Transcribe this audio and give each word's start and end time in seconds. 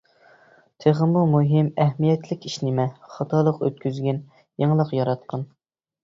-تېخىمۇ 0.83 1.25
مۇھىم، 1.33 1.67
ئەھمىيەتلىك 1.83 2.47
ئىش 2.49 2.55
نېمە؟ 2.67 2.85
-خاتالىق 3.09 3.59
ئۆتكۈزگىن، 3.67 4.17
يېڭىلىق 4.63 4.95
ياراتقىن! 5.01 5.45